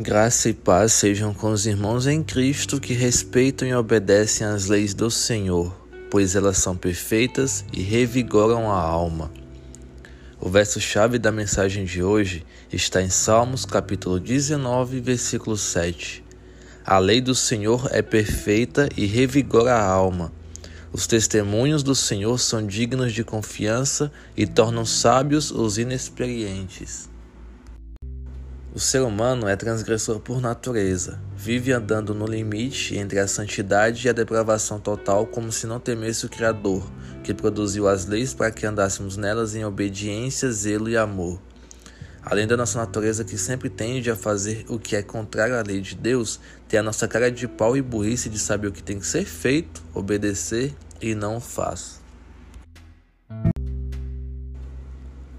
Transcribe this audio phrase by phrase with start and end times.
[0.00, 4.94] Graça e paz sejam com os irmãos em Cristo que respeitam e obedecem às leis
[4.94, 5.76] do Senhor,
[6.08, 9.28] pois elas são perfeitas e revigoram a alma.
[10.40, 16.24] O verso-chave da mensagem de hoje está em Salmos, capítulo 19, versículo 7.
[16.86, 20.32] A lei do Senhor é perfeita e revigora a alma.
[20.92, 27.08] Os testemunhos do Senhor são dignos de confiança e tornam sábios os inexperientes.
[28.74, 34.10] O ser humano é transgressor por natureza, vive andando no limite entre a santidade e
[34.10, 36.86] a depravação total, como se não temesse o Criador,
[37.24, 41.40] que produziu as leis para que andássemos nelas em obediência, zelo e amor.
[42.22, 45.80] Além da nossa natureza que sempre tende a fazer o que é contrário à lei
[45.80, 48.98] de Deus, tem a nossa cara de pau e burrice de saber o que tem
[48.98, 52.02] que ser feito, obedecer e não faz.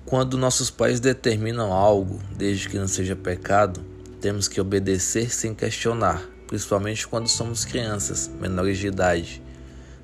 [0.09, 3.79] Quando nossos pais determinam algo, desde que não seja pecado,
[4.19, 9.39] temos que obedecer sem questionar, principalmente quando somos crianças, menores de idade.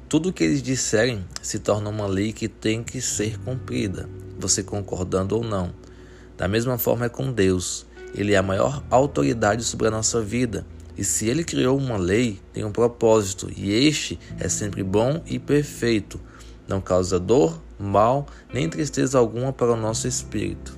[0.07, 4.07] Tudo o que eles disserem se torna uma lei que tem que ser cumprida,
[4.37, 5.73] você concordando ou não.
[6.37, 7.87] Da mesma forma é com Deus.
[8.13, 10.67] Ele é a maior autoridade sobre a nossa vida.
[10.95, 15.39] E se ele criou uma lei, tem um propósito, e este é sempre bom e
[15.39, 16.19] perfeito.
[16.67, 20.75] Não causa dor, mal, nem tristeza alguma para o nosso espírito.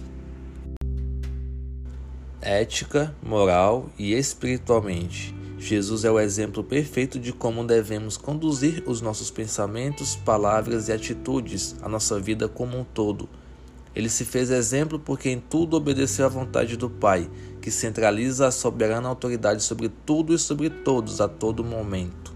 [2.41, 5.35] Ética, moral e espiritualmente.
[5.57, 11.75] Jesus é o exemplo perfeito de como devemos conduzir os nossos pensamentos, palavras e atitudes,
[11.81, 13.27] a nossa vida como um todo.
[13.95, 17.27] Ele se fez exemplo porque em tudo obedeceu à vontade do Pai,
[17.59, 22.26] que centraliza a soberana autoridade sobre tudo e sobre todos a todo momento.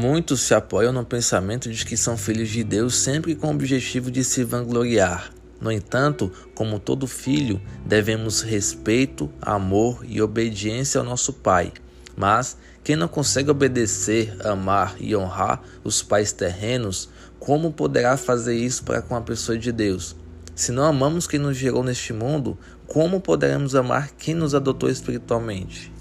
[0.00, 4.12] Muitos se apoiam no pensamento de que são filhos de Deus sempre com o objetivo
[4.12, 5.32] de se vangloriar.
[5.60, 11.72] No entanto, como todo filho, devemos respeito, amor e obediência ao nosso Pai.
[12.16, 17.08] Mas quem não consegue obedecer, amar e honrar os pais terrenos,
[17.40, 20.14] como poderá fazer isso para com a pessoa de Deus?
[20.54, 22.56] Se não amamos quem nos gerou neste mundo,
[22.86, 25.97] como poderemos amar quem nos adotou espiritualmente?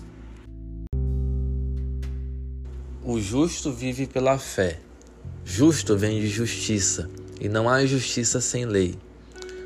[3.10, 4.82] O justo vive pela fé.
[5.46, 7.10] Justo vem de justiça,
[7.40, 9.00] e não há justiça sem lei.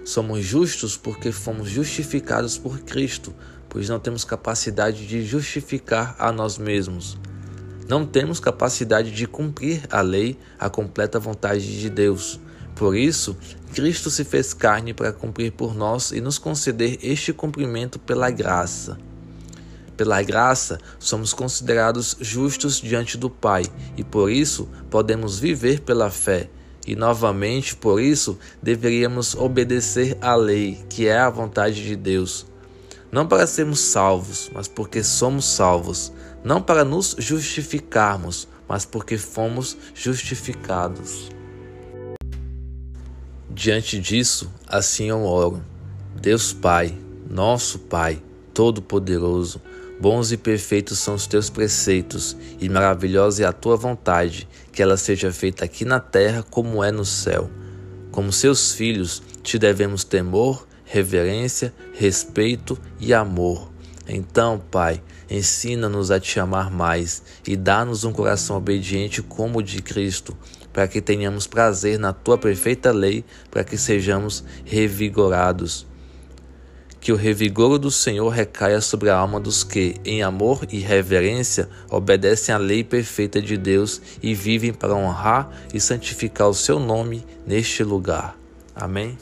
[0.05, 3.33] Somos justos porque fomos justificados por Cristo,
[3.67, 7.17] pois não temos capacidade de justificar a nós mesmos.
[7.89, 12.39] Não temos capacidade de cumprir a lei, a completa vontade de Deus.
[12.75, 13.35] Por isso,
[13.73, 18.99] Cristo se fez carne para cumprir por nós e nos conceder este cumprimento pela graça.
[20.01, 26.49] Pela graça, somos considerados justos diante do Pai e por isso podemos viver pela fé.
[26.87, 32.47] E novamente, por isso, deveríamos obedecer à lei, que é a vontade de Deus.
[33.11, 36.11] Não para sermos salvos, mas porque somos salvos.
[36.43, 41.29] Não para nos justificarmos, mas porque fomos justificados.
[43.47, 45.63] Diante disso, assim eu oro.
[46.19, 46.97] Deus Pai,
[47.29, 48.23] nosso Pai,
[48.53, 49.61] Todo-Poderoso,
[50.01, 54.97] Bons e perfeitos são os teus preceitos, e maravilhosa é a tua vontade, que ela
[54.97, 57.51] seja feita aqui na terra como é no céu.
[58.09, 63.71] Como seus filhos, te devemos temor, reverência, respeito e amor.
[64.07, 69.83] Então, Pai, ensina-nos a te amar mais e dá-nos um coração obediente como o de
[69.83, 70.35] Cristo,
[70.73, 75.85] para que tenhamos prazer na tua perfeita lei, para que sejamos revigorados
[77.01, 81.67] que o revigoro do Senhor recaia sobre a alma dos que, em amor e reverência,
[81.89, 87.25] obedecem à lei perfeita de Deus e vivem para honrar e santificar o seu nome
[87.45, 88.37] neste lugar.
[88.75, 89.17] Amém.